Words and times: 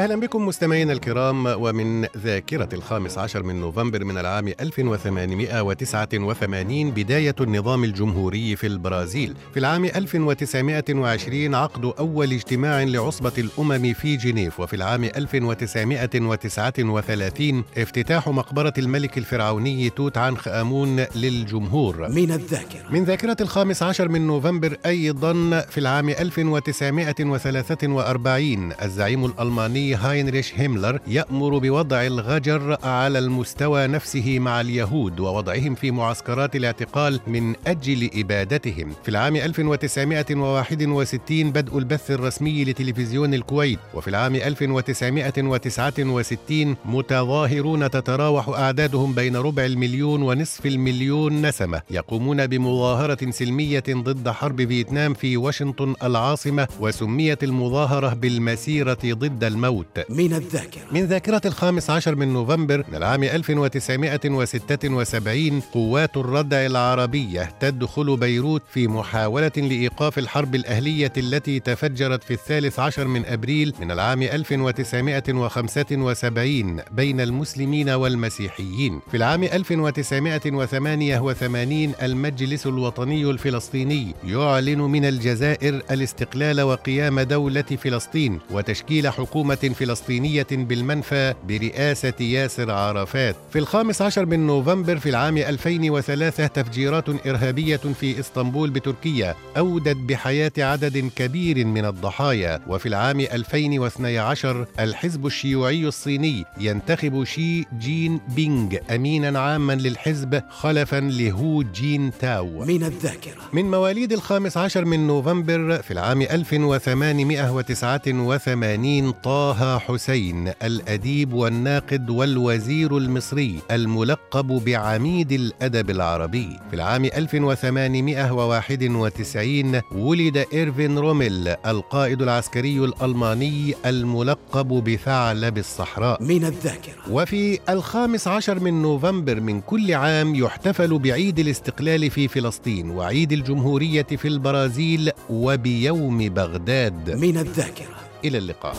أهلا 0.00 0.20
بكم 0.20 0.46
مستمعينا 0.46 0.92
الكرام 0.92 1.46
ومن 1.46 2.06
ذاكرة 2.16 2.68
الخامس 2.72 3.18
عشر 3.18 3.42
من 3.42 3.60
نوفمبر 3.60 4.04
من 4.04 4.18
العام 4.18 4.48
1889 4.48 6.90
بداية 6.90 7.34
النظام 7.40 7.84
الجمهوري 7.84 8.56
في 8.56 8.66
البرازيل. 8.66 9.34
في 9.52 9.60
العام 9.60 9.84
1920 9.84 11.54
عقد 11.54 11.92
أول 11.98 12.32
اجتماع 12.32 12.82
لعصبة 12.82 13.32
الأمم 13.38 13.92
في 13.92 14.16
جنيف 14.16 14.60
وفي 14.60 14.76
العام 14.76 15.04
1939 15.04 17.64
افتتاح 17.78 18.28
مقبرة 18.28 18.74
الملك 18.78 19.18
الفرعوني 19.18 19.90
توت 19.90 20.18
عنخ 20.18 20.48
آمون 20.48 21.06
للجمهور. 21.14 22.08
من 22.08 22.32
الذاكرة. 22.32 22.90
من 22.90 23.04
ذاكرة 23.04 23.36
الخامس 23.40 23.82
عشر 23.82 24.08
من 24.08 24.26
نوفمبر 24.26 24.76
أيضا 24.86 25.60
في 25.60 25.78
العام 25.78 26.08
1943 26.08 28.72
الزعيم 28.82 29.24
الألماني 29.24 29.89
هاينريش 29.94 30.52
هيملر 30.56 31.00
يأمر 31.06 31.58
بوضع 31.58 32.06
الغجر 32.06 32.76
على 32.82 33.18
المستوى 33.18 33.86
نفسه 33.86 34.38
مع 34.38 34.60
اليهود 34.60 35.20
ووضعهم 35.20 35.74
في 35.74 35.90
معسكرات 35.90 36.56
الاعتقال 36.56 37.20
من 37.26 37.54
أجل 37.66 38.10
إبادتهم. 38.14 38.92
في 39.02 39.08
العام 39.08 39.36
1961 39.36 41.52
بدء 41.52 41.78
البث 41.78 42.10
الرسمي 42.10 42.64
لتلفزيون 42.64 43.34
الكويت 43.34 43.78
وفي 43.94 44.08
العام 44.08 44.34
1969 44.34 46.76
متظاهرون 46.84 47.90
تتراوح 47.90 48.48
أعدادهم 48.48 49.14
بين 49.14 49.36
ربع 49.36 49.64
المليون 49.64 50.22
ونصف 50.22 50.66
المليون 50.66 51.46
نسمة. 51.46 51.82
يقومون 51.90 52.46
بمظاهرة 52.46 53.30
سلمية 53.30 53.84
ضد 53.90 54.28
حرب 54.28 54.66
فيتنام 54.66 55.14
في 55.14 55.36
واشنطن 55.36 55.94
العاصمة 56.02 56.68
وسميت 56.80 57.44
المظاهرة 57.44 58.14
بالمسيرة 58.14 58.98
ضد 59.04 59.44
الموت. 59.44 59.79
من 60.08 60.34
الذاكرة. 60.34 60.82
من 60.92 61.04
ذاكرة 61.04 61.40
الخامس 61.44 61.90
عشر 61.90 62.14
من 62.14 62.32
نوفمبر 62.32 62.84
من 62.88 62.94
العام 62.94 63.24
1976 63.24 65.60
قوات 65.60 66.16
الردع 66.16 66.66
العربية 66.66 67.50
تدخل 67.60 68.16
بيروت 68.16 68.62
في 68.72 68.88
محاولة 68.88 69.52
لإيقاف 69.56 70.18
الحرب 70.18 70.54
الأهلية 70.54 71.12
التي 71.16 71.60
تفجرت 71.60 72.22
في 72.22 72.32
الثالث 72.32 72.78
عشر 72.78 73.08
من 73.08 73.26
أبريل 73.26 73.74
من 73.80 73.90
العام 73.90 74.22
1975 74.22 76.80
بين 76.90 77.20
المسلمين 77.20 77.90
والمسيحيين. 77.90 79.00
في 79.10 79.16
العام 79.16 79.44
1988 79.44 81.92
المجلس 82.02 82.66
الوطني 82.66 83.30
الفلسطيني 83.30 84.14
يعلن 84.24 84.80
من 84.80 85.04
الجزائر 85.04 85.82
الاستقلال 85.90 86.60
وقيام 86.60 87.20
دولة 87.20 87.62
فلسطين 87.62 88.38
وتشكيل 88.50 89.08
حكومة 89.08 89.69
فلسطينية 89.72 90.46
بالمنفى 90.50 91.34
برئاسة 91.48 92.12
ياسر 92.20 92.70
عرفات. 92.70 93.36
في 93.52 93.58
الخامس 93.58 94.02
عشر 94.02 94.26
من 94.26 94.46
نوفمبر 94.46 94.98
في 94.98 95.08
العام 95.08 95.38
2003 95.38 96.46
تفجيرات 96.46 97.26
إرهابية 97.26 97.76
في 97.76 98.20
إسطنبول 98.20 98.70
بتركيا 98.70 99.34
أودت 99.56 99.96
بحياة 99.96 100.52
عدد 100.58 101.10
كبير 101.16 101.66
من 101.66 101.84
الضحايا. 101.84 102.60
وفي 102.68 102.86
العام 102.86 103.20
2012 103.20 104.66
الحزب 104.80 105.26
الشيوعي 105.26 105.86
الصيني 105.86 106.44
ينتخب 106.60 107.24
شي 107.24 107.64
جين 107.78 108.20
بينغ 108.28 108.76
أمينا 108.94 109.40
عاما 109.40 109.72
للحزب 109.72 110.42
خلفا 110.50 111.00
لهو 111.00 111.62
جين 111.62 112.10
تاو. 112.20 112.64
من 112.64 112.84
الذاكرة. 112.84 113.40
من 113.52 113.70
مواليد 113.70 114.12
الخامس 114.12 114.56
عشر 114.56 114.84
من 114.84 115.06
نوفمبر 115.06 115.82
في 115.82 115.90
العام 115.90 116.22
1889 116.22 119.12
طه 119.60 119.78
حسين 119.78 120.52
الأديب 120.62 121.32
والناقد 121.32 122.10
والوزير 122.10 122.96
المصري 122.96 123.58
الملقب 123.70 124.46
بعميد 124.46 125.32
الأدب 125.32 125.90
العربي. 125.90 126.48
في 126.70 126.76
العام 126.76 127.04
1891 127.04 129.80
ولد 129.92 130.46
إيرفين 130.52 130.98
روميل 130.98 131.48
القائد 131.48 132.22
العسكري 132.22 132.78
الألماني 132.78 133.74
الملقب 133.86 134.68
بثعلب 134.68 135.58
الصحراء. 135.58 136.22
من 136.22 136.44
الذاكرة. 136.44 137.10
وفي 137.10 137.58
الخامس 137.68 138.28
عشر 138.28 138.60
من 138.60 138.82
نوفمبر 138.82 139.40
من 139.40 139.60
كل 139.60 139.94
عام 139.94 140.34
يحتفل 140.34 140.98
بعيد 140.98 141.38
الاستقلال 141.38 142.10
في 142.10 142.28
فلسطين 142.28 142.90
وعيد 142.90 143.32
الجمهورية 143.32 144.02
في 144.02 144.28
البرازيل 144.28 145.10
وبيوم 145.30 146.28
بغداد. 146.28 147.10
من 147.10 147.38
الذاكرة. 147.38 147.96
إلى 148.24 148.38
اللقاء. 148.38 148.76